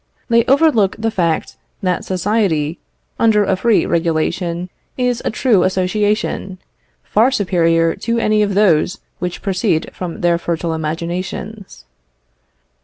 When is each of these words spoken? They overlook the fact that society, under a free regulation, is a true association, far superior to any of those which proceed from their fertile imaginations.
They 0.29 0.43
overlook 0.45 0.95
the 0.97 1.11
fact 1.11 1.57
that 1.83 2.03
society, 2.03 2.79
under 3.19 3.43
a 3.45 3.55
free 3.55 3.85
regulation, 3.85 4.71
is 4.97 5.21
a 5.23 5.29
true 5.29 5.61
association, 5.61 6.57
far 7.03 7.29
superior 7.29 7.93
to 7.97 8.17
any 8.17 8.41
of 8.41 8.55
those 8.55 8.99
which 9.19 9.43
proceed 9.43 9.91
from 9.93 10.21
their 10.21 10.39
fertile 10.39 10.73
imaginations. 10.73 11.85